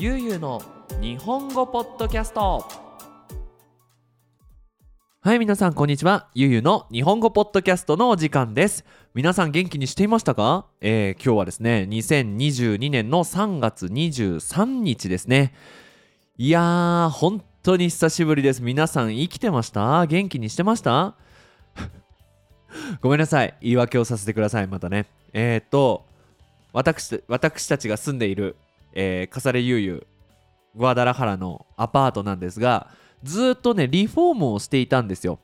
[0.00, 0.62] ゆうゆうの
[1.00, 2.64] 日本語ポッドキャスト。
[5.20, 6.28] はい皆さんこんにちは。
[6.36, 8.84] ゆうゆうの日本語ポッドキャストのお時間です。
[9.12, 15.52] 皆さん元気にしていましたか、えー、今日はですね2022年の3月23日ですね。
[16.36, 18.62] いやー本当に久しぶりです。
[18.62, 20.06] 皆さん生きてました？
[20.06, 21.16] 元気にしてました？
[23.02, 23.52] ごめんなさい。
[23.60, 25.06] 言い訳をさせてくださいまたね。
[25.32, 26.06] えー、っと
[26.72, 28.54] 私私たちが住んでいる
[28.92, 32.88] えー、カサレユーユーグアダラハラのアパートなんですが
[33.22, 35.40] ずっとねリフォームをしていたんですよ。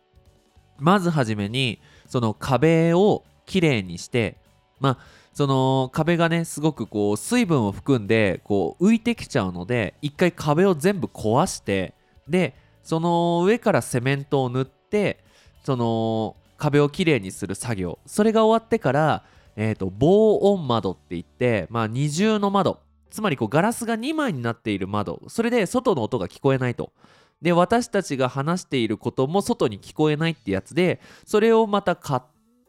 [0.78, 4.36] まずはじめにその壁をきれいにして
[4.80, 4.98] まあ
[5.32, 11.94] その壁がねすごくこう水分を含んでこう浮いてきちゃうので一回壁を全部壊して
[12.28, 15.24] でその上からセメントを塗って
[15.64, 17.98] その壁をきれいにする作業。
[18.06, 19.24] それが終わってから
[19.56, 22.80] えーと、防音窓って言って、まあ、二重の窓。
[23.14, 25.22] つまりこうガラスが2枚になっている窓。
[25.28, 26.92] それで外の音が聞こえないと。
[27.40, 32.22] で私たちが話していることも外に聞こえないってやつでそれをまた買っ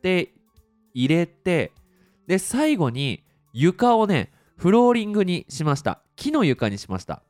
[0.04, 0.34] て
[0.94, 1.72] 入れて
[2.28, 6.02] で最後に床をねフローリングにしました。
[6.16, 7.24] 木の床にしました。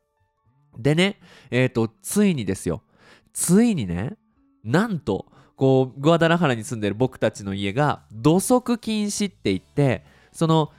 [0.78, 2.84] でねえっ、ー、とついにですよ。
[3.32, 4.18] ついにね
[4.66, 10.74] なんとこうグアダラハラに住んでる僕たちの家が土足禁止って言ってその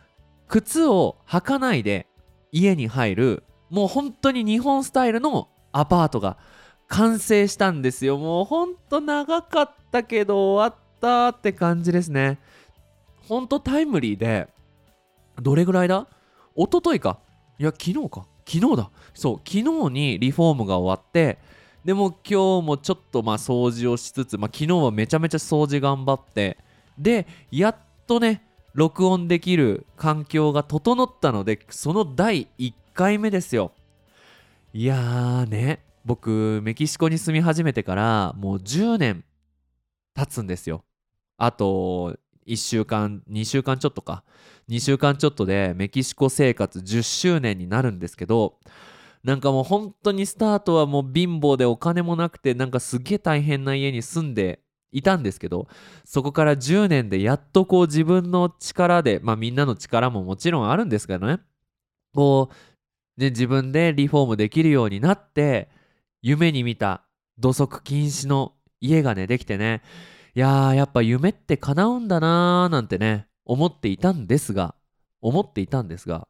[0.49, 2.07] 靴を履かないで
[2.53, 6.37] 家に入るもう本当に日本スタイルのアパートが
[6.89, 8.17] 完成したんですよ。
[8.17, 12.39] もうほんと長かったけど終わったって感じですね。
[13.29, 14.49] ほんとタイムリーで
[15.43, 16.07] どれぐらいだ？
[16.55, 17.19] 一昨日か？
[17.59, 18.27] いや昨日か？
[18.47, 18.91] 昨日だ。
[19.15, 21.39] そう昨日にリフォームが終わって
[21.85, 26.57] でも今日もちょっとまあ掃除をしつつ、まあ、昨日はめちゃめちゃ掃除頑張って
[26.97, 28.43] でやっとね
[28.77, 33.73] 録音できる環境が整ったのでその第1回目ですよ。
[34.75, 35.83] いやーね。
[36.05, 39.25] 僕メキシコに住み始めてからもう10年
[40.15, 40.85] 経つんですよ。
[41.39, 44.25] あと1週間2週間ちょっとか。
[44.69, 48.59] 2週間ちょっとでメキシコ生活10周年になるんですけど
[49.25, 54.61] なんかもう本当にスタートはもう貧乏でお金もなくてなんかすげえ大変な家に住んで
[54.97, 55.69] いたんですけど
[56.05, 61.41] そこから10年でやっとこう自分の力でまあみんなの力ももちろんあるんですけどね。
[62.15, 65.69] こうね自分でリフォームできるようになって
[66.23, 67.03] 夢に見た
[67.39, 69.83] 土足禁止の家がねできてね。
[70.35, 74.75] いやーやっぱ夢って叶うんだなーなんてね思っていたんですが
[75.21, 76.29] 思っていたんですが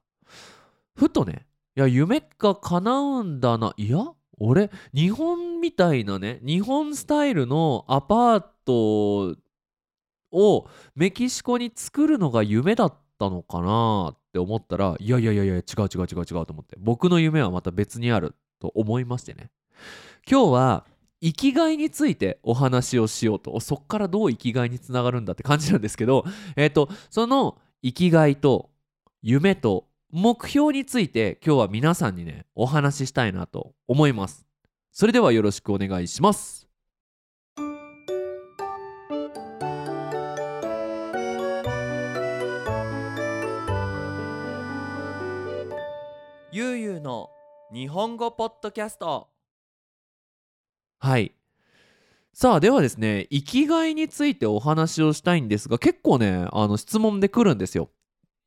[0.94, 1.47] ふとね
[1.77, 3.98] いや夢が叶うんだないや
[4.39, 9.37] 俺日本みたいなね日本スタイルのアパート
[10.33, 19.51] をメキシコに作るのが夢だったのかなって思ったらいやいやいやいや違う違う違う違うと思って僕の夢はまた別にあると思いましてね。
[20.29, 20.85] 今日は
[21.23, 26.25] 生きがいについてお話をしようとそっからどう生きがいにつながるんだって感じなんですけど
[26.57, 28.71] えっ、ー、とその生きがいと
[29.23, 34.47] 夢と目標について今日は皆さんにねお話ししたいなと思います。
[34.93, 36.69] それではよろしくお願いします。
[46.53, 47.28] ゆうゆうの
[47.72, 49.28] 日本語ポッドキャスト。
[51.00, 51.33] はい。
[52.33, 57.89] さあではですね生きがいについてお話をしたいんですが結構ねあの質問で来るんですよ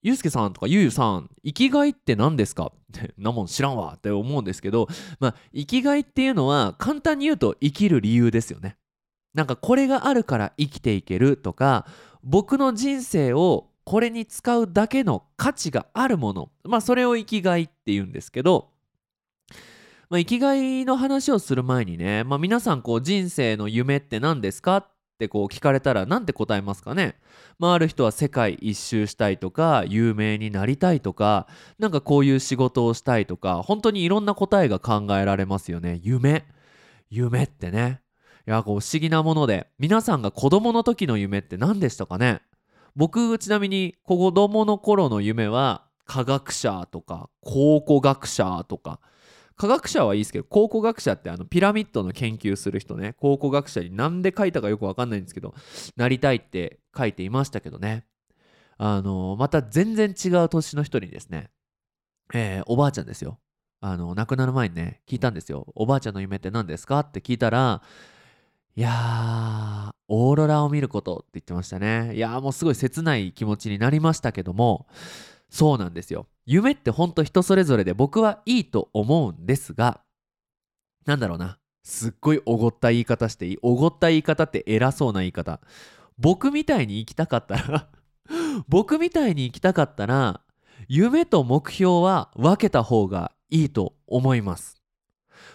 [0.02, 2.68] ゆうすけさんとかゆうゆさん生きがいって何ですか？
[2.68, 4.88] ってなもん知らんわって思うんですけど
[5.20, 8.78] まあ生きがいっていうのは簡単に言うと生きる理由ですよね。
[9.34, 11.86] なんかこれがあるから生きていけるとか
[12.24, 16.52] 僕の人生をこれに使うだけの価値があるもの。
[16.64, 18.70] まあそれを生きがいって言うんですけど
[20.10, 24.78] まあ、生きがいの話をする前にね、まあ、皆さんこう人生の夢って何ですか？
[24.78, 24.88] っ
[25.20, 27.16] ってこう聞かれたら何て答えますかね、
[27.60, 31.46] まあ、ある人は世界一周したいとか有名になりたいとか
[31.78, 36.00] なんかこういう仕事をしたいとか本当にいろんな答えが考えられますよね。
[36.02, 36.46] 夢？
[37.10, 38.02] 夢ってね。
[38.48, 42.40] いやこう不思議なもので皆さんが子供の時の夢って何でしたかね？
[42.96, 49.02] 僕ちなみに子供の頃の夢は科学者とか考古学者とか
[49.60, 55.54] 科学者はいいですけど考古学者ってあのピラミッドの研究する人ね考古学者に何で書いたかよく分かんないんですけど
[55.98, 58.06] なりたいって書いていましたけどね。
[58.78, 61.50] あのまた全然違う年の人にですね、
[62.34, 63.38] えー、おばあちゃんですよ。
[63.82, 65.68] あの亡くなる前にね聞いたんですよ。
[65.76, 67.82] おばあちゃんの夢って何ですかって聞いたら
[68.78, 72.16] いやーオーロラを見ることって言ってましたね。
[72.16, 74.88] いやーもうすごい切ない気持ちになりましたけども
[75.50, 76.28] そうなんですよ。
[76.46, 80.02] 夢ってほんと人それぞれで僕はいいと思うんですが
[81.06, 81.60] なんだろうな。
[81.84, 83.58] すっごいおごった言い方していい？
[83.62, 85.60] おごった言い方って偉そうな言い方。
[86.18, 87.90] 僕みたいに生きたかったら
[88.68, 90.42] 僕みたいに生きたかったら
[90.88, 94.82] 夢と目標は分けた方がいいと思います。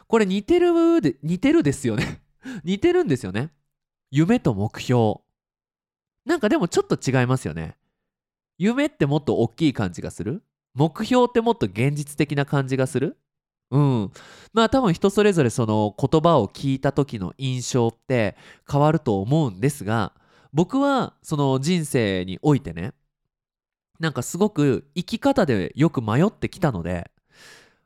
[0.08, 2.22] これ似てるで似てるですよね。
[2.64, 3.52] 似てるんですよね。
[4.10, 5.16] 夢と目標。
[6.24, 7.76] なんかでもちょっと違いますよね。
[8.58, 10.42] 夢ってもっと大きい感じがする？
[10.74, 13.16] 目標ってもっと現実的な感じがする？
[13.70, 14.12] うん。
[14.52, 18.36] まあ多分人それぞれその言葉を聞いた時の印象って
[18.70, 20.12] 変わると思うんですが
[20.52, 22.92] 僕はその人生においてね
[23.98, 27.10] なんかすごく生き方でよく迷ってきたので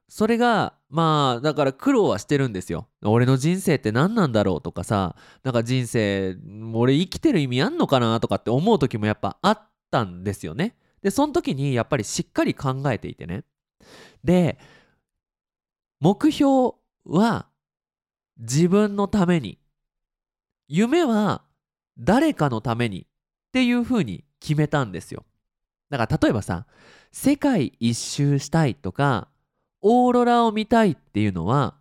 [0.09, 2.89] それがまあだから苦労はしてるんですよ。
[3.05, 6.37] 俺の人生って何なんだろうとかさなんか人生
[6.73, 10.77] 俺生きてる意味あんのかなとかって思う時もやっぱあったんですよね。
[11.03, 13.45] でその時にやっぱりしっかり考えていてね。
[14.25, 14.59] で
[16.01, 16.75] 目標
[17.05, 17.49] は
[18.39, 19.59] 自分のために
[20.69, 21.43] 夢は
[21.99, 23.05] 誰かのためにっ
[23.53, 25.25] ていうふうに決めたんですよ。
[25.91, 26.67] だから例えばさ
[27.11, 29.29] 世界一周したいとか
[29.81, 31.77] オーロラを見たいっていうのは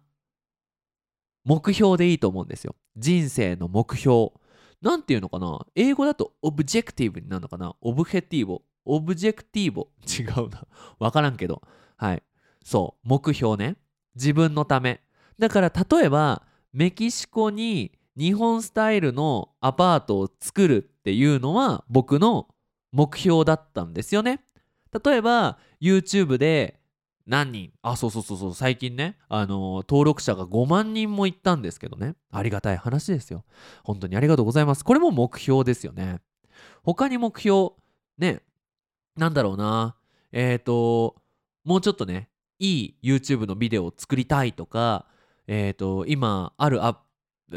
[1.43, 2.75] 目標でいいと思うんですよ。
[2.95, 4.31] 人生の目標
[4.81, 5.65] なんていうのかな？
[5.75, 7.75] 英語だと objective になるのかな？
[7.81, 10.65] objetivo objetivo 違うな。
[10.99, 11.61] わからんけど。
[11.97, 12.23] はい。
[12.63, 13.07] そう。
[13.07, 13.75] 目標ね。
[14.15, 15.01] 自分のため。
[15.37, 16.43] だから例えば
[16.73, 22.47] メキシコに日本スタイルのアパートを作るっていうのは僕の
[22.91, 24.43] 目標だったんですよね。
[25.03, 26.76] 例えば YouTube で
[27.27, 27.71] 何人？
[27.81, 28.53] あそうそうそうそう。
[28.55, 32.15] 最近ねあのー登録者が5万人もいったんですけどね。
[32.31, 33.43] ありがたい話ですよ。
[33.83, 34.83] 本当にありがとうございます。
[34.83, 36.19] これも目標ですよね。
[36.83, 37.71] 他に目標
[38.17, 38.41] ね
[39.17, 39.95] なんだろうな。
[40.31, 41.15] えっ、ー、と
[41.63, 42.29] もうちょっとね
[42.59, 45.05] いい YouTube のビデオを作りたいとか
[45.47, 46.99] えっ、ー、と今あるアップ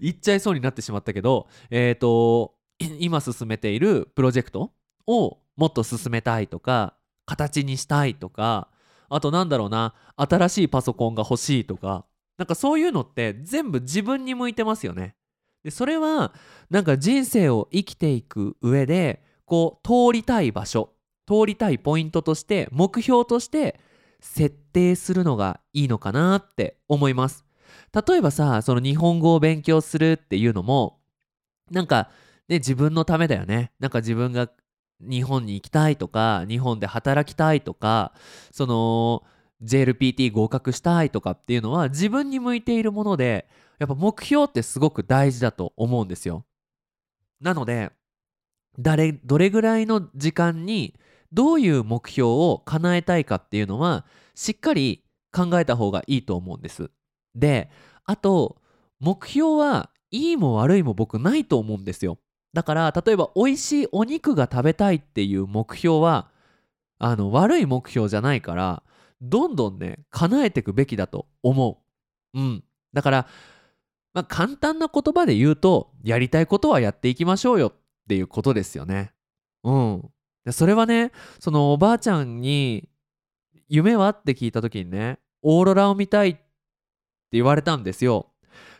[0.00, 4.72] 言っちゃいそうになってしまったけどえっ、ー、と今進めているプロジェクト
[5.06, 6.94] をもっと進めたいとか
[7.26, 8.68] 形にしたいとか
[9.08, 12.06] あとなんだろうな新しいパソコンが欲しいとか
[12.38, 15.14] なんかそういうのって全部自分に向いてますよね。
[15.64, 16.32] でそれは
[16.70, 20.90] なんか人生を生きていく上でこう通りたい場所
[21.26, 23.80] 通りたいポイントとして目標として
[24.20, 27.44] 設定するのがいいのかなって思います。
[28.06, 31.00] 例えばさその日本語を勉強するっていうのも
[31.70, 32.10] なんか
[32.48, 33.72] ね自分のためだよね。
[33.80, 34.48] なんか自分が
[35.00, 38.12] 日本に行きたいとか日本で働きたいとか
[38.50, 39.22] その
[39.62, 43.48] JLPT 合格したいとかっていうのは自分に向いているもので
[43.78, 46.44] やっぱ目標ってすごく大事だと思うんですよ。
[47.40, 47.92] なので
[48.78, 50.98] 誰どれぐらいの時間に
[51.32, 56.90] どういう目標を叶えたいかっていうのはしっかり考えた方がいいと思うんです。
[57.34, 57.70] で
[58.04, 58.56] あと
[59.00, 62.18] 目標はいいも悪いも僕ないと思うんですよ。
[62.52, 66.30] だから例えば美味しいお肉が食べたいっていう目標は
[66.98, 68.82] あの悪い目標じゃないから
[69.20, 71.82] どんどんね叶えていくべきだと思
[72.34, 72.38] う。
[72.38, 73.26] うん、だから、
[74.14, 77.72] まあ、簡単な言葉で言うとやりたいことはやっていきましょうよっ
[78.08, 79.12] ていうことですよね。
[79.64, 80.10] うん、
[80.44, 82.88] でそれはねそのおばあちゃんに
[83.68, 86.42] 「夢は?」って聞いた時にね「オーロラを見たい」って
[87.32, 88.32] 言われたんですよ。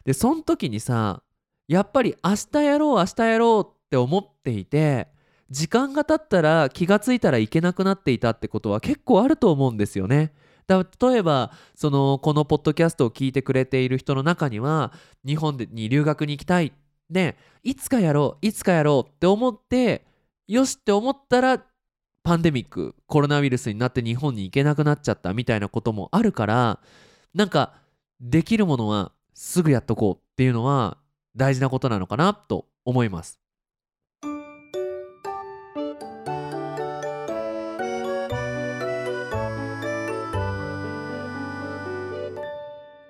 [0.04, 1.22] でその時にさ
[1.68, 5.08] やっぱり明日やろう明日やろうって思っていて
[5.50, 10.32] 時間が経ったら気がついたらいけなくなっていたってことは結構あると思うんですよね。
[10.66, 14.92] だ例えばそのこのポッドキャストを聞いてくれている人の中には
[15.24, 16.72] 日本に留学に行きたい
[17.08, 20.04] ねいつかやろういつかやろうって思って
[20.48, 21.62] よしって思ったら
[22.24, 26.80] パンデミックコロナウイルスになって日本に行けなくなっちゃったみたいなこともあるから
[27.32, 27.74] なんか
[28.20, 30.98] できるものはすぐやっとこうっていうのは
[31.36, 33.38] 大事なことなのかなと思います。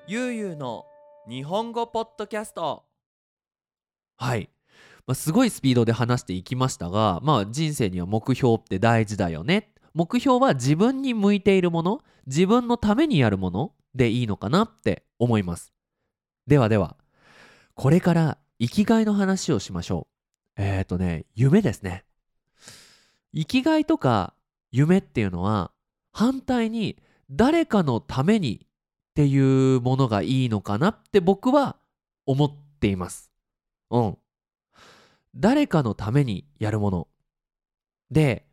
[0.09, 0.85] ゆうゆうの
[1.29, 2.85] 日本語ポッドキャスト。
[4.17, 4.49] はい、
[5.07, 9.73] まあ、すごいスピードで話していきましたがまあ人生には目標って大事だよね。
[9.95, 15.73] 目標は自分に向いているもの自分のためにやるものでいいのかなって思います。
[16.49, 16.97] ではでは
[17.77, 20.09] これから生きがいの話をしましょ
[20.57, 20.63] う。
[20.63, 22.05] えっ、ー、とね、夢ですね。
[23.35, 24.33] 生きがいとか
[24.73, 25.73] 夢っていうのは
[26.11, 26.97] 反対に
[27.31, 28.69] 誰かのためにっ
[29.15, 31.77] ていうものがいいのかなって僕は
[32.25, 33.31] 思っています。
[33.91, 34.19] うん。
[35.35, 37.09] 誰かのためにやるもの。
[38.11, 38.47] で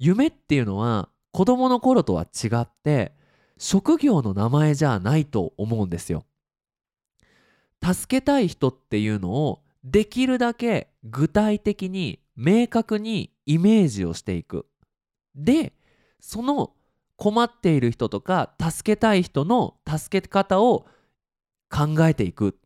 [0.00, 3.12] 夢っていうのは子供の頃とは違って
[3.56, 6.24] 職業の名前じゃないと思うんですよ。
[7.82, 14.66] 助けたい人っていうのをできるだけ具体的に明確にイメージをしていく。
[15.34, 15.72] で
[16.20, 16.72] その
[17.16, 20.86] 困っている人とか助けたい人の助け方を
[21.70, 22.58] 考えていく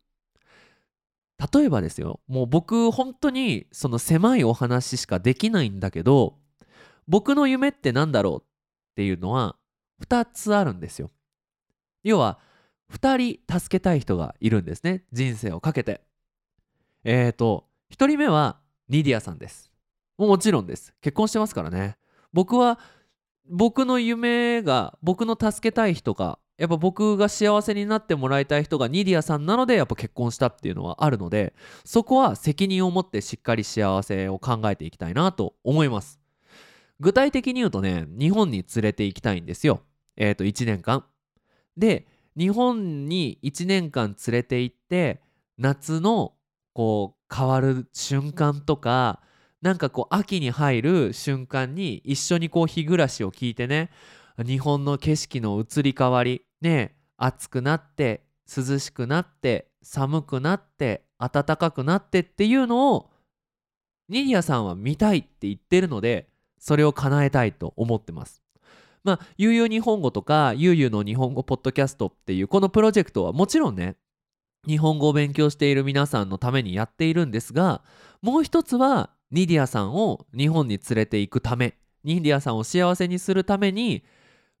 [1.53, 6.35] 例えばですよもう僕本当にその狭いお話しかできないんだけど
[7.07, 8.45] 僕の夢って何だろうっ
[8.95, 9.55] ていうのは
[10.03, 11.11] 2つあるんですよ
[12.03, 12.39] 要は
[12.93, 15.03] 2人助けたい人がいるんですね。
[15.11, 16.01] 人生をかけて。
[17.03, 19.71] えーと1人目はニディアさんです。
[20.17, 20.93] もちろんです。
[21.01, 21.97] 結婚してますからね。
[22.33, 22.79] 僕は
[23.49, 31.53] 僕の夢が僕の助けたい人がやっぱ僕が幸せになってもらいたい人がニディアさんなのでやっぱ結婚したっていうのはあるので
[31.85, 36.19] そこは責任を持ってしっかり幸せを考えていきたいなと思います。
[36.99, 39.81] 具体的に言うとね日本に連れて行きたいんですよ。
[40.15, 41.05] えっ、ー、と1年間。
[41.77, 45.21] で日本に1年間連れて行って
[45.57, 46.33] 夏の
[46.73, 49.21] こう変わる瞬間とか
[49.61, 53.89] なんかこう秋に入る瞬間に一緒にこう日暮らしを聞いてね
[54.45, 58.21] 日本の景色の移り変わりね暑くなって
[58.55, 63.09] 涼しくなって寒くなって暖かくなってっていうのを
[64.09, 66.29] ニディアさんは見たいって言ってるので
[66.59, 68.46] それを叶えたいと思ってます。
[69.07, 73.95] まあ、ゆうゆう日本語とか、ゆうゆうの日本語ポッドキャストっていうこのプロジェクトはもちろんね、
[74.67, 77.81] 日本語を勉強している皆さんのためにやっているんですが、
[78.21, 84.03] もう一つはニディアさんを日本に連れて行くためニディアさんを幸せにするために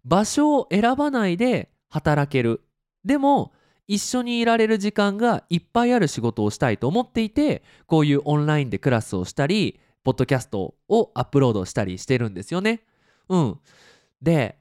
[0.03, 2.61] 場所を選ばないで働ける
[3.05, 3.53] でも
[3.87, 12.81] 一緒にいられる時間がいっぱいある仕事をしたいと思っていてこういうオンラインでクラスをしたりポッドキャストをアップロードしたりしてるんですよね。
[13.29, 13.59] うん、
[14.21, 14.57] で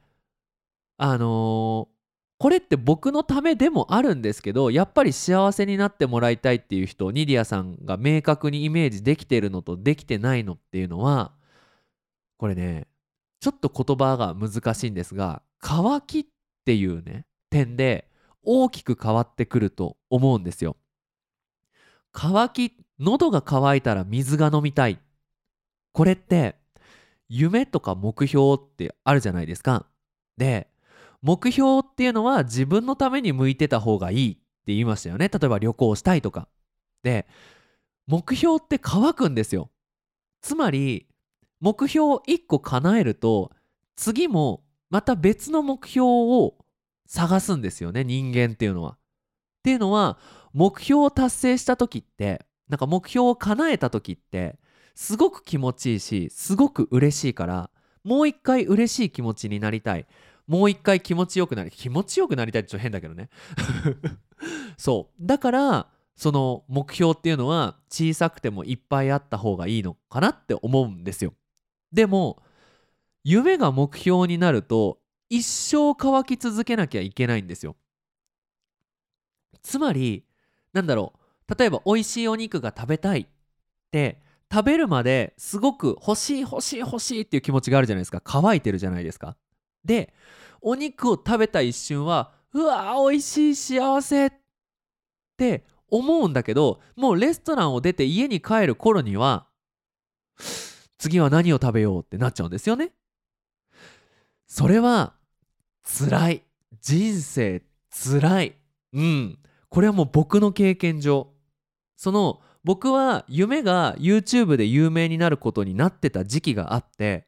[0.98, 1.96] あのー
[2.38, 11.32] これって僕のためでもあるんですけどやっぱり幸せになってもらいたいっていう人ニディアさんが明確にイメージできてるのとできてないのっていうのは
[12.36, 12.86] これね
[13.40, 16.26] ちょっと言葉が難しいんですが乾きっ
[16.66, 18.06] ていうね点で
[18.42, 20.76] 大きく変わってくると思うんですよ。
[22.12, 24.98] 乾き喉が渇いたら水が飲みたい
[25.92, 26.56] これって
[27.28, 29.87] 夢とか目標ってあるじゃないですか。
[30.37, 30.68] で
[31.23, 36.49] 目標っていうのは自分のために向いてた方がいいって言いましたよね例えば旅行したいとか
[37.02, 37.26] で
[38.06, 39.71] 目標って乾くんですよ
[40.40, 41.09] つまり
[41.61, 43.50] 目標を1個叶えると
[43.97, 46.54] 次もまた別の目標を
[47.06, 48.92] 探すんですよね人間っていうのは。
[48.92, 48.99] っ
[49.64, 50.18] ていうのは
[50.52, 54.59] 目標を達成した時ってなんか目標を叶えた時って
[54.97, 57.71] すごく気持ちいいしすごく嬉しいから
[58.03, 60.07] もう一回嬉しい気持ちになりたい。
[60.47, 63.29] もう一回気持ちよくなり気持ちよくなりたいってちょっと変だけどね。
[64.79, 65.26] そう。
[65.26, 71.35] だからその目標っていうのは小さくてもいっぱいあった方がいいのかなって思うんですよ。
[71.93, 72.41] でも
[73.25, 77.75] 夢が目標になると一生乾き続けなきゃいけないんですよ。
[79.62, 80.25] つまり
[80.73, 81.12] なんだろ
[81.49, 81.55] う。
[81.59, 83.26] 例えば美味しいお肉が食べたいっ
[83.91, 84.23] て
[84.53, 88.21] 食べるまですごく欲しい欲しい欲しいっていう気持ちがあるじゃないですか。
[88.25, 89.37] 乾いてるじゃないですか。
[89.85, 90.12] で
[90.61, 94.33] お肉を食べた一瞬はうわー美味しい幸せっ
[95.37, 99.47] て思うんだけどもうレストランを出て家に帰る頃には
[100.99, 102.93] 次は何を食べようってなっちゃうんですよね。
[104.47, 105.15] それは
[105.83, 106.43] 辛い。
[106.81, 108.57] 人生辛い。
[108.93, 109.38] うん。
[109.69, 111.29] これはもう僕の経験上。
[111.97, 117.25] その僕は夢が YouTube で有名になることになってた時期があって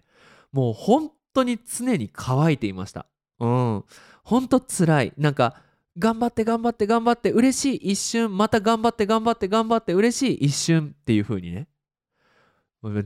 [0.50, 3.06] もう本当に常に乾いていました。
[3.38, 3.84] うん。
[4.24, 5.12] ほんと辛い。
[5.16, 5.62] なんか
[5.96, 11.68] 頑張って頑張って頑張って嬉しい一瞬また頑張って頑張って頑張って嬉しい一瞬っていう風にね。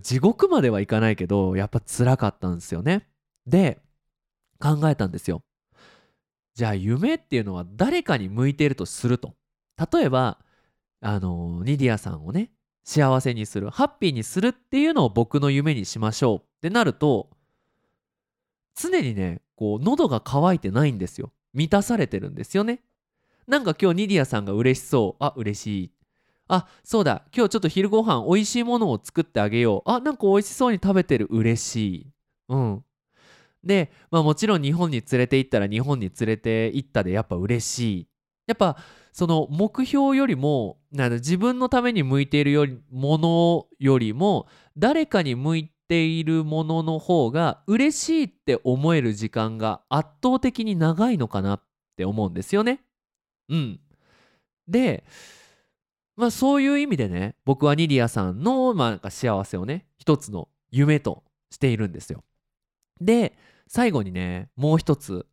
[0.01, 3.07] 地獄まではいかないけどやっぱ辛かったんですよね。
[3.47, 3.83] で
[4.59, 5.43] 考えたんですよ。
[6.55, 9.35] じゃあ夢っていうのは誰かに向いているとすると。
[9.93, 10.39] 例えば
[11.03, 12.51] あのニディアさんをね
[12.85, 16.37] 幸せにするハッピーにするっていうのを僕の夢にしましょう。
[16.39, 17.29] ってなると
[18.75, 21.33] 常にねこう喉が渇いてないんですよ。
[21.53, 22.81] 満たされてるんですよね。
[23.47, 25.25] なんか今日ニディアさんが嬉しそう。
[25.25, 25.93] あ嬉しい。
[26.49, 27.25] あそうだ。
[27.37, 29.91] 今日ちょっと昼ご飯美味しいものを作ってあげよう。
[29.91, 31.27] あなんか美味しそうに食べてる。
[31.31, 32.07] 嬉しい。
[32.49, 32.85] うん。
[33.65, 38.09] で、まあ、もちろん日本に連れて行ったら日本に連れて行ったでやっぱ嬉しい。
[38.47, 38.77] やっぱ
[39.13, 44.47] その目標よりもなん自分のために向いているよりものよりも
[44.77, 51.63] 誰かに向いているものの方が嬉しいって思える時間が圧倒的に長いのかなっ
[51.97, 52.85] て思うんですよね。
[53.49, 53.81] うん。
[54.69, 55.05] で、
[56.15, 62.23] まあそういう意味でね、僕はニリアさんの、まあ、なんか幸せをね、一つの夢としているんですよ。
[63.01, 65.27] で、最後にね、もう一つ。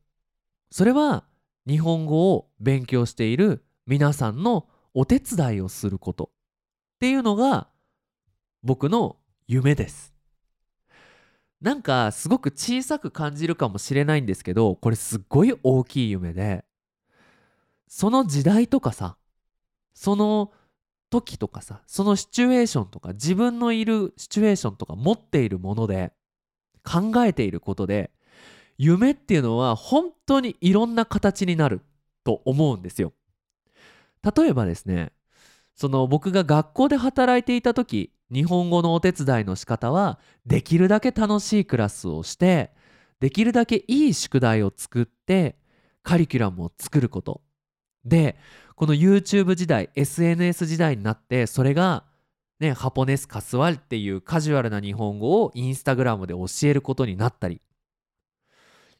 [0.71, 1.25] それは
[1.67, 6.29] 日本語を勉強している皆さんのお手伝いをすることっ
[6.99, 7.67] ていうのが
[8.63, 9.17] 僕の
[9.47, 10.13] 夢です。
[11.61, 16.63] なんかすごく小さく感じるかもしれないんですけどこれすっごい大きい夢で
[17.87, 19.17] その時代とかさ
[19.93, 20.53] その
[21.09, 26.13] 時とかさそのシチュエーションとか自分のいるシチュエーションとか持っているもので
[26.83, 28.11] 考えていることで
[28.77, 31.81] 夢っていうのは本当にいろんな形になる
[32.23, 33.11] と思うんですよ。
[34.23, 35.11] 例えばですね
[35.75, 42.71] その僕が学校で働いていた時日本語のお手伝いの仕方はできるだけ楽しいクラスをして
[43.19, 45.57] できるだけいい宿題を作って
[46.03, 47.41] カリキュラムを作ること。
[48.05, 48.37] で
[48.75, 52.05] この YouTube 時代 SNS 時代になってそれが
[52.59, 57.61] ねハポネスカスワルっていうカジュアルな日本語をインスタグラムで教えることになったり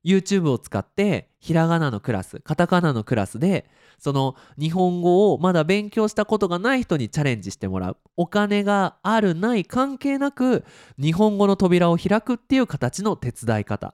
[0.06, 10.64] YouTube を使ってひらがなのクラスカタカナのクラスでその日本語をまだ勉強したことがない人にチャレンジしてもらうお金があるない関係なく
[10.98, 13.94] 日本語の扉を開くっていう形の手伝い方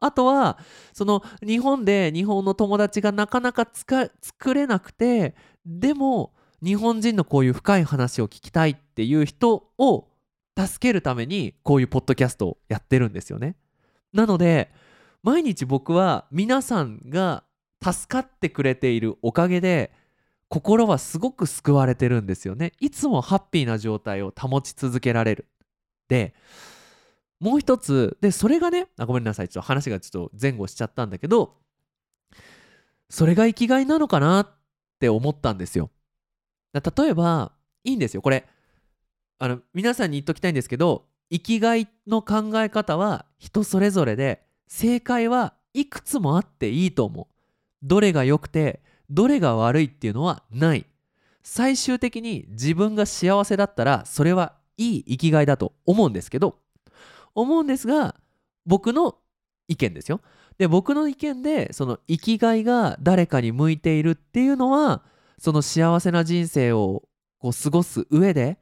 [0.00, 0.58] あとは
[0.92, 5.34] その日本で日本の友達がなかなか作れなくて
[5.66, 10.08] でも日本人のこういう深い話を聞きたいっていう人を
[10.58, 13.54] 助けるためにこういうポッドキャストをやってるんですよね。
[14.12, 14.72] なので
[15.22, 17.44] 毎日僕は皆さんが
[17.82, 19.92] 助かってくれているおかげで
[20.48, 22.72] 心はすごく救われてるんですよね。
[22.80, 25.46] いつもハッピーな状態を保ち続けられる。
[26.08, 26.34] で
[27.38, 29.48] もう一つでそれがねあごめんなさい。
[29.48, 31.56] ちょっと話がちょっと前後しちゃったんだけど
[33.10, 34.48] それが生きがいなのかなっ
[34.98, 35.90] て思ったんですよ。
[36.72, 37.52] 例えば
[37.84, 38.22] いいんですよ。
[38.22, 38.46] これ
[39.38, 47.26] あの皆さんに言っときたいんですけど生きがいの考え方は人それぞれで正解はいくつもあっていいと思う。
[47.82, 50.86] どれが良くてどれが悪いっていうのはない。
[51.42, 56.58] 最終的に自分が幸せだったらそれはいい生きがいだと思うんですけど
[57.34, 58.14] 思うんですが
[58.66, 59.16] 僕の
[59.66, 60.20] 意見ですよ。
[60.58, 65.02] で僕の意見でその生きがいが誰かに向いているっていうのは
[65.38, 67.04] その幸せな人生を
[67.38, 68.58] こう過ごす上で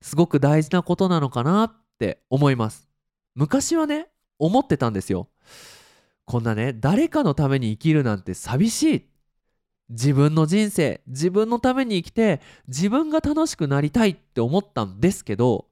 [0.00, 2.88] すごく大事なことなのかなって思います。
[3.34, 4.08] 昔はね
[4.40, 5.28] 思ってたんですよ。
[6.24, 9.06] こんなね誰かのために生きるなんて寂しい。
[9.90, 15.66] 自分の人生自分のために生きて自分が楽しくなりたいって思ったんですけど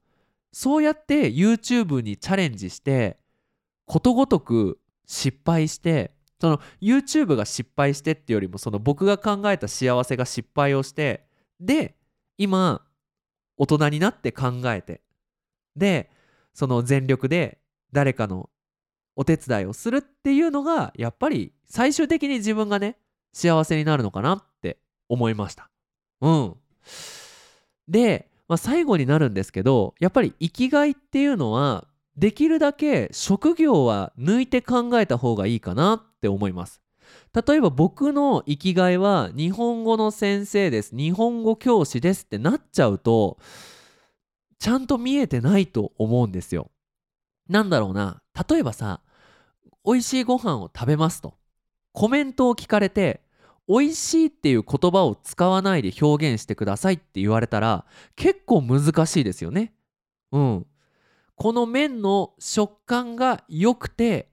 [0.52, 3.18] そうやって YouTube にチャレンジして
[3.87, 11.24] ことごとく失敗してその YouTube が失敗してってよりもその僕が考えた幸せが失敗をして
[11.61, 11.94] で
[12.37, 12.83] 今
[13.57, 15.00] 大人になって考えて
[15.76, 16.11] で
[16.54, 17.59] その全力で
[17.92, 18.50] 誰かの
[19.18, 22.96] お手伝いをするっていうのがやっぱり最終的に自分がね
[23.33, 24.78] 幸せになるのかなって
[25.09, 25.68] 思いました。
[26.20, 26.54] うん。
[27.88, 36.81] で、まあ、最後になるんですけどやっぱり生きがいっていうのはできるだけ職業は抜いて考えた方がいいかなって思います。
[37.35, 43.38] 例えば僕の生きがいは日本語の先生です日本語教師ですってなっちゃうと
[44.61, 46.70] ちゃんと見えてないと思うんですよ。
[47.48, 49.00] なんだろうな例えばさ
[49.84, 51.34] 美味しいご飯を食べますと
[51.92, 53.22] コメントを聞かれて
[53.68, 57.84] 美味しいっていう言葉を使わないで表現してくださいって言われたら
[58.16, 59.74] 結構難しいですよね。
[60.32, 60.66] うん。
[61.36, 64.30] この麺の食感が良くて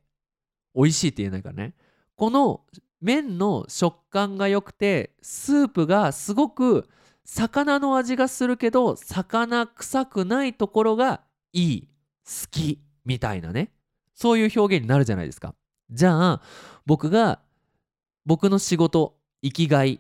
[0.73, 1.73] 美味しいって言えないからね。
[2.15, 2.62] この
[3.01, 6.88] 麺の食感が良くてスープがすごく
[7.25, 11.89] 魚の味がするけど魚臭くないところがいい
[12.25, 13.71] 好きみたいなね
[14.15, 15.54] そういう表現になるじゃないですか。
[15.91, 16.41] じゃあ
[16.86, 17.39] 僕が
[18.25, 19.99] 僕の仕事生きがい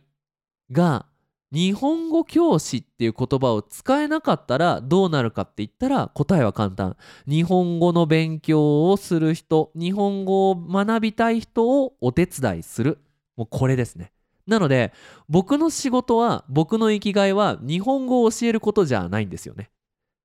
[0.71, 1.05] が
[1.51, 6.97] 日本語教師っていう言葉を使えなかったらどうなるかって言ったら答えは簡単。
[7.27, 12.99] 日本語の勉強をする人日本語を学びたい人をお手伝いする。
[13.37, 14.11] もうこれですね。
[14.47, 14.91] なので
[15.29, 19.69] 僕の仕事は僕の生きがいは日本語を教えることじゃないんですよね。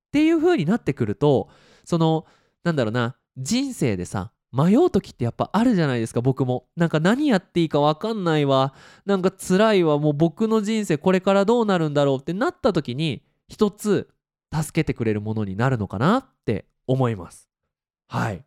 [0.08, 1.48] っていう風になってくると
[1.84, 2.26] その
[2.64, 6.66] なんだろうな人生でさ迷う時ってやっぱあるじゃないですか僕も。
[6.76, 8.74] なんか何やっていいか分かんないわ。
[9.06, 9.98] なんか辛いわ。
[9.98, 14.10] もう僕の人生これからどうなるんだろうってなった時に一つ
[14.52, 17.48] 助けてくれるものになるのかなって思います。
[18.08, 18.44] はい。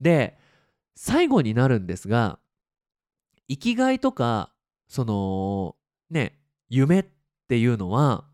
[0.00, 0.38] で
[0.94, 2.38] 最後になるんですが
[3.48, 4.52] 生きがいとか
[4.88, 5.76] その
[6.10, 7.06] ね夢っ
[7.48, 8.24] ていうのは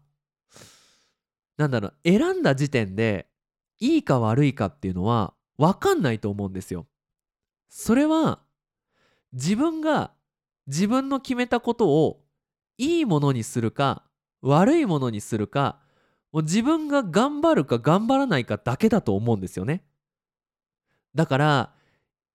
[1.57, 3.27] なんだろう選んだ時点で
[3.81, 6.87] いいか悪いかっていうのは分かんないと思うんですよ。
[7.69, 8.40] それは
[9.33, 10.12] 自分が
[10.67, 12.25] 自分の決めたことを
[12.79, 14.05] いいものにするか
[14.43, 15.81] 悪いものにするか
[16.33, 19.85] もう自分が頑張るか頑張らないかだけだと思うんですよね。
[21.14, 21.75] だから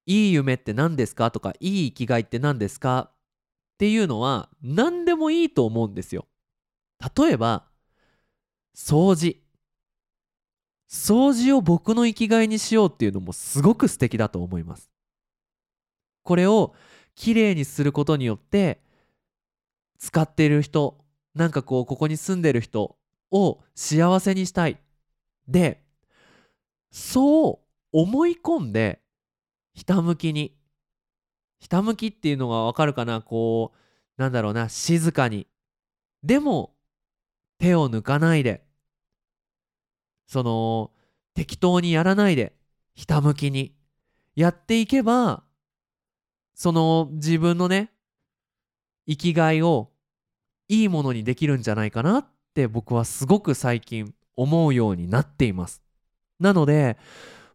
[0.05, 1.31] いい夢って何ですか？
[1.31, 3.11] とかいい生きがいって何ですか？
[3.11, 3.15] っ
[3.77, 6.25] ていうのは何でもいいと思うんですよ。
[7.17, 7.65] 例えば
[8.75, 9.37] 掃除
[10.89, 14.89] 掃除を僕の生きがいにしようっていうのもすごく素敵だと思います。
[16.23, 16.73] これを
[17.15, 18.81] きれいにすることによって
[19.99, 20.97] 使っている人
[21.35, 22.97] なんかこうここに住んでる人
[23.29, 24.79] を幸せにしたい。
[25.47, 25.83] で
[26.91, 29.01] そう思い込んで
[29.73, 30.55] ひたむきに。
[31.59, 33.21] ひたむきっていうのがわかるかな？
[33.21, 35.45] こうなんだろうな静かに。
[36.23, 36.73] でも
[37.59, 38.63] 手を抜かないで。
[40.29, 40.91] その
[41.33, 42.53] 適当にやらないで
[42.93, 43.73] ひたむきに。
[44.35, 45.43] やっていけば
[46.53, 47.91] その自分のね
[49.05, 49.89] 生きがいを
[50.69, 55.81] いいものにできるんじゃないかなって僕はすごく最近思うようになっています。
[56.39, 56.97] なので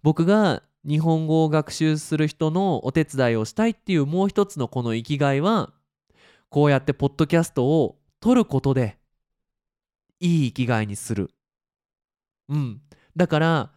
[0.02, 5.72] 僕が日本語を学習する人のお手伝いをしたいっていうもう一つのこの生きがいは
[6.50, 8.98] こうやってポッドキャストを撮ることで
[10.20, 11.30] いい生きがいにする。
[12.48, 12.80] うん。
[13.16, 13.70] だから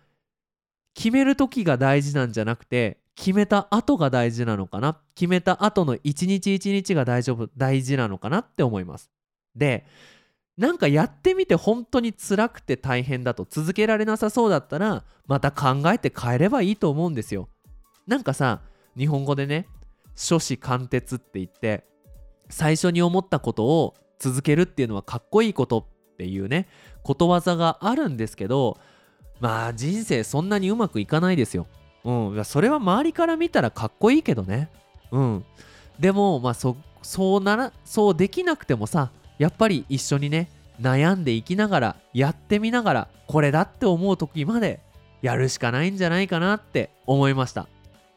[0.94, 5.00] 決める時が大事なんじゃなくて決めた後が大事なのかな？
[5.16, 9.12] 決めた後の一日一日が大丈夫大事なのかなって思います。
[9.56, 9.86] で
[10.58, 17.48] なんかやってみて本当に辛くて大変だと続けられなさそうだったらまた考えて変えればいいと思うんですよ。
[18.08, 18.62] なんかさ
[18.98, 19.68] 日本語でね
[20.16, 21.86] 初子貫徹って言って
[22.50, 26.68] 最初に思ったことを続けるっていうのはかっこいいことっていうね
[27.04, 28.80] ことわざがあるんですけど
[29.40, 31.68] まあ人生そんなにうまくいかないですよ。
[32.04, 34.70] うん、それは周りから見たらかっこいいけどね。
[35.12, 35.46] うん。
[36.00, 40.50] でもまあそそうならそうできなくてもさやっぱり一緒にね
[40.82, 44.80] 悩んでいきながらやってみながらこれだって思う時まで
[45.22, 47.62] やるしかないんじゃないかなって思いました。
[47.62, 47.68] っ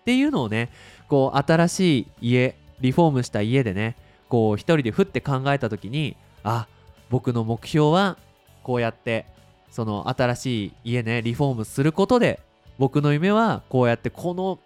[0.06, 0.70] ていうのをね
[1.08, 3.96] こう新しい家リフォームした家でね
[4.30, 6.66] こう一人でふって考えた時にあ
[7.11, 8.16] 僕の目標は
[8.62, 9.27] こうやって
[9.70, 12.40] その新しい家ねリフォームすることで
[12.79, 14.59] 僕の夢はこうやってこの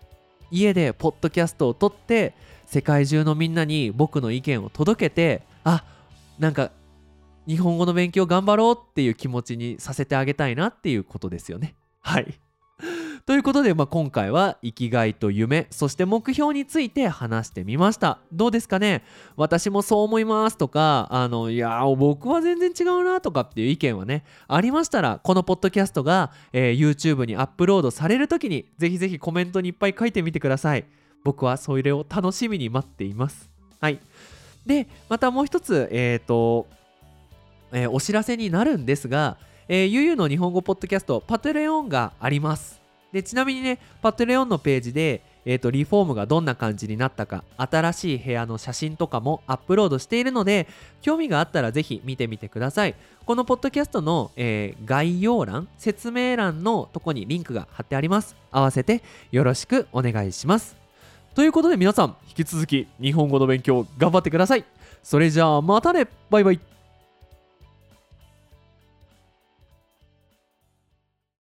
[0.51, 2.35] 家でポッドキャストを撮って
[2.67, 5.85] 世界中のみんなに僕の意見を届けてあ
[6.39, 6.71] なんか
[7.47, 11.75] 日本語の勉強頑張ろうっていう気持ちにさせてあげたいなっていうことですよね。
[12.01, 12.41] はい
[13.27, 18.19] ということで、まあ、今回は生きがいと夢そして目標について話してみました。
[18.31, 19.03] どうですかね？
[19.35, 30.85] 私もそう思いますとかあのいや僕は全然違うなとかっていう意見はねありましたらこのポッドキャストが、えー、YouTube にアップロードされる時にぜひぜひコメントにいっぱい書いてみてください。
[31.25, 33.49] 僕はそれを楽しみに待っています。
[33.81, 34.01] はい。
[34.67, 36.67] でまたもう一つえっ、ー、と、
[37.73, 42.84] えー、お知らせになるんですがえー、ゆゆの日本語ポッドキャストパトレオンがあります。
[43.14, 50.66] でちなみにねパトレオンのページでえーと、リフォームがどんな感じになったか新しい部屋の写真とかもアップロードしているので
[51.03, 52.94] 興味があったらぜひ見てみてください。
[53.27, 58.37] このポッドキャストの、えー、概要欄説明欄のとこにリンクが貼ってあります。
[58.50, 60.77] 合わせてよろしくお願いします。
[61.35, 64.64] ということで皆さん引き続き日本語の勉強頑張ってください。
[65.03, 66.07] それじゃあまたね。
[66.31, 66.74] バイバイ。